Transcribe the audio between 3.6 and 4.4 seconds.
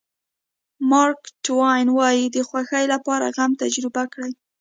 تجربه کړئ.